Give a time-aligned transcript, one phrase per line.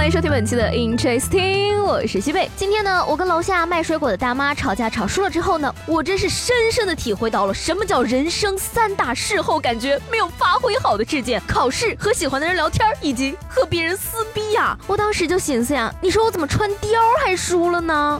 [0.00, 2.50] 欢迎收听本期的 Interesting，我是西贝。
[2.56, 14.74] 今天呢，我跟楼下卖水果的大妈吵架吵输了之后呢，我真是深深的体会到了什么叫人生三大事后感觉没有发挥好的事件：考试、和喜欢的人聊天，以及和别人撕逼呀。
[14.86, 18.18] 我当时就寻思呀，你说我怎么穿貂还输了呢？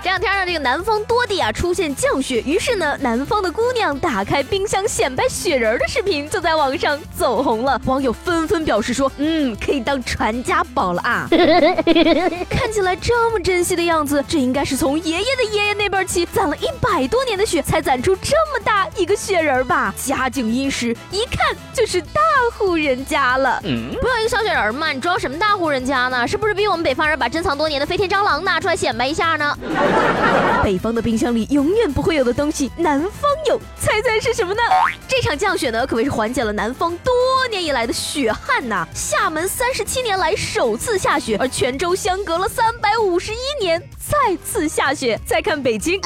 [0.00, 7.80] 这两天呢，这个南方多地啊出现降雪，于是呢，南方的姑娘打开冰箱显摆雪人的视频就在网上走红了。
[7.84, 11.26] 网友纷纷表示说，嗯，可以当传家宝了啊！
[12.48, 19.92] 看起来这么珍惜的样子，这应该是从爷爷的爷爷那辈起攒了一百多年的雪，才攒出这么大一个雪人吧？
[19.96, 22.20] 家境殷实，一看就是大
[22.56, 23.60] 户人家了。
[24.00, 26.26] 不要一个小雪人嘛，你装什么大户人家呢？
[26.26, 29.58] 是不是比我们北方人把珍藏多年的飞天蟑螂拿出来显摆一下呢？
[30.62, 34.60] 北方的冰箱里永远不会有的东西，南方有，猜猜是什么呢？
[35.06, 37.12] 这场降雪呢，可谓是缓解了南方多
[37.50, 38.86] 年以来的雪旱呐。
[38.94, 45.18] 厦门三十七年来首次下雪，而泉州相隔了三百五十一年再次下雪。
[45.24, 46.00] 再看北京，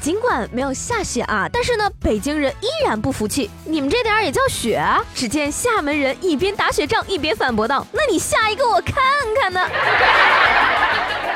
[0.00, 5.00] 尽管没有下雪啊，但是呢，北京人依然不服气，你们这点儿也叫雪啊？
[5.14, 8.94] 只见厦门人一边打雪仗，一边反驳道：“那你下一个我看
[9.40, 9.60] 看呢。”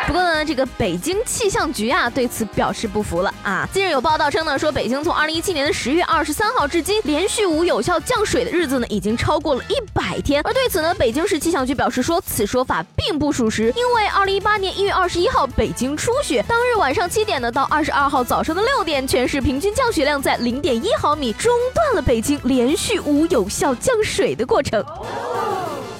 [0.06, 3.68] 不过呢，这个北京气象局啊对此表示不服了啊。
[3.72, 10.40] 近日有报道称呢，说北京从二零一七年的十月二十三号至今，连续无有效降水的日子呢已经超过了一百天。
[10.44, 24.84] 而对此呢，北京市气象局表示说，此说法并不属实，因为二零一八年一月二十一号北京初雪，当日晚上七点呢到二十二号早上的六点，全市平均降雪量在零点一毫米，中断了北京连续无有效降水的过程。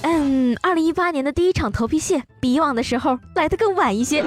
[0.09, 4.23] 嗯，二零一八年的第一场头皮屑比以往的时候来的更晚一些。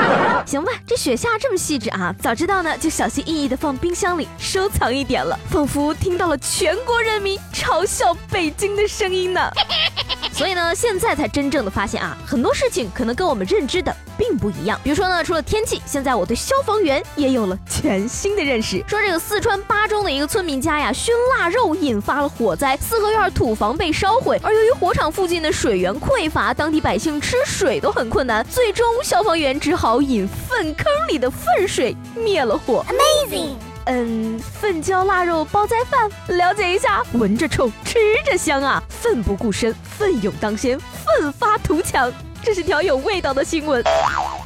[0.46, 9.40] 行吧，这雪下这么细致啊，早知道呢就小心翼翼的放冰箱里收藏一点了，仿佛听到了全国人民嘲笑北京的声音呢。
[10.38, 14.80] 所以呢，现在才真正的发现啊，很多事情可能跟我们认知的并不一样。
[14.84, 18.78] 比如说呢，除了天气，现在我对消防员也有了全新的认识。
[18.86, 24.40] 说这个四川巴中的一个村民家呀，熏腊肉引发了火灾，四合院土房被烧毁。
[24.44, 28.46] 而由于火场附近的水源匮乏，当地百姓吃水都很困难。
[28.48, 32.86] 最终，消防员只好引粪坑里的粪水灭了火。
[32.88, 33.56] Amazing。
[33.90, 37.98] 嗯，粪浇腊肉煲仔饭，了解一下，闻着臭，吃
[38.30, 38.82] 着香啊！
[38.90, 42.12] 奋不顾身，奋勇当先，奋发图强，
[42.42, 43.82] 这是条有味道的新闻。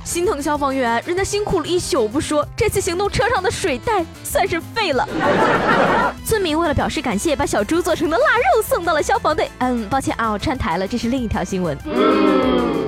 [0.05, 5.09] 心疼消防员，人家辛苦了一宿不说，这次行动车上的水袋算是废了。
[6.25, 9.51] 村民为了表示感谢，把小猪做成的腊肉送到了消防队。
[9.59, 11.77] 嗯，抱歉啊，我串台了，这是另一条新闻。
[11.85, 12.82] 嗯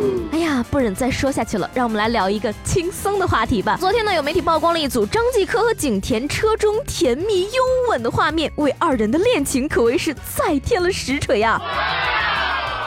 [0.71, 3.77] 不忍再说下去了，让我们来聊一个轻松的话题吧。
[3.81, 11.61] 昨天呢，有媒体曝光了一组张继科和景甜车中甜蜜拥吻的画面，为二人的恋情可谓是再添了实锤啊。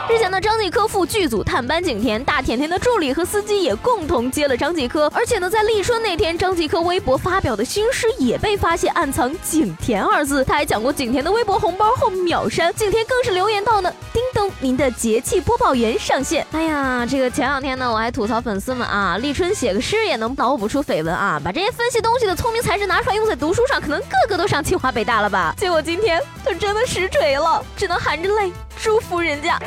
[0.10, 5.12] 日前呢，张继科赴剧组探班景甜，大甜甜的助理和司机也共同接了张继科。
[5.14, 10.46] 而且呢，在立春那天，张继科微博发表的新诗也被发现暗藏“景甜”二字。
[10.46, 14.24] 他还讲过景甜的微博红包后秒删，景甜更是留言道呢：“丁
[14.60, 25.54] 您的节气播报员上线。”哎呀，这个前两天呢，我还吐槽粉丝们啊，立春写个诗也能脑补出绯闻啊，把这些分析东西的聪明才智拿出来用在读书上，可能个个都上清华北大了吧？
[25.58, 29.60] 结果今天他真的实锤了，只能含着泪祝福人家。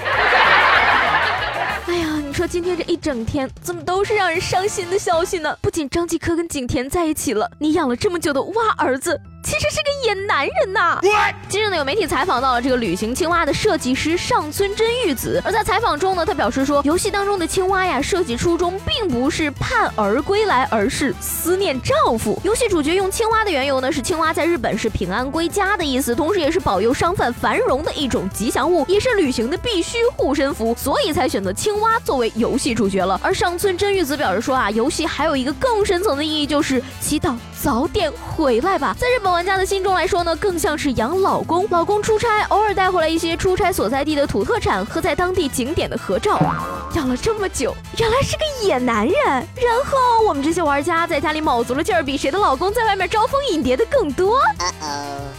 [1.86, 5.56] 哎呀，你说今天这一整天怎么都是让人伤心的消息呢？
[5.60, 9.20] 不仅张继科跟景甜在一起了，你养了这么久的蛙儿子。
[9.42, 11.00] 其实是个野男人呐！
[11.48, 22.38] 近日呢，有媒体采访到了这个旅行青蛙的设计师上村真玉子，而在采访中呢，他表示说，游戏当中的青蛙呀，设计初衷并不是盼儿归来，而是思念丈夫。
[22.44, 33.18] 游戏主角用青蛙的缘由呢，是青蛙在日本是平安归家的意思，同时也是保佑商贩繁荣的一种吉祥物，也是旅行的必须护身符，所以才选择青蛙作为游戏主角了。
[33.22, 38.94] 而上村真玉子表示说啊，游戏还有一个更深层的意义，就是祈祷早点回来吧。
[38.98, 46.38] 在日本玩家的心中来说呢，更像是养老公，老公出差偶尔带回来一些出差所在地的土特产和在当地景点的合照。
[46.94, 49.14] 养了这么久，原来是个野男人。
[49.24, 54.40] 然后我们这些玩家在家里卯足了劲儿，比谁的老公在外面招蜂引蝶的更多。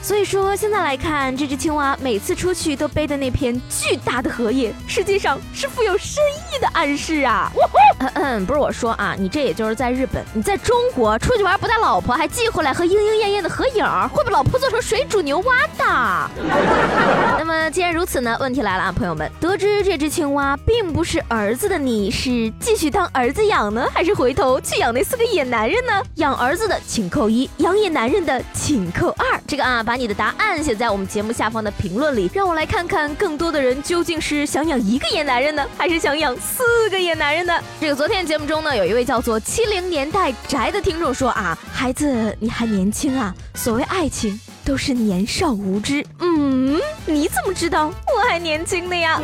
[0.02, 6.24] 所以说现在来看，这只青蛙每次出去都背的那片巨大的荷叶，实际上是富有深
[6.54, 7.52] 意的暗示啊。
[8.00, 13.81] 嗯嗯，不是我说啊，你这也就是在日本，你在中国出去玩不带老婆，还寄回来和莺莺燕燕的合影，
[14.14, 16.30] 会被老婆做成水煮牛蛙的。
[17.40, 25.92] 那么既然如此呢，问题来了啊，朋友们，得知这只青蛙并不是儿子的你，是继续当儿子养呢，还是回头去养那四个野男人呢？
[26.16, 29.40] 养儿子的请扣一，养野男人的请扣二。
[29.48, 37.54] 这个啊，把你的答案写在我们节目下方的评论里，让我来看看更多的人究竟是想养一个野男人呢，还是想养四个野男人呢？
[37.80, 46.06] 这个昨天节目中呢，有一位叫做七零年代宅的听众说啊，孩子你还年轻啊，所所谓爱情都是年少无知。
[46.20, 49.18] 嗯，你怎么知道我还年轻的呀？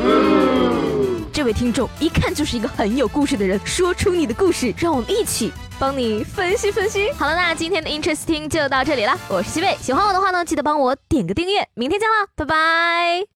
[1.34, 7.12] 这位听众一看就是一个很有故事的人，说出你的故事，让我们一起帮你分析分析。
[7.12, 13.26] 好了，那今天的 Interesting 就到这里了，我是西贝，喜欢我的话呢，记得帮我点个订阅，明天见了，拜拜。